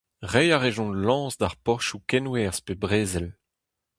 [0.31, 3.27] Reiñ a rejont lañs d'ar porzhioù kenwerzh pe brezel.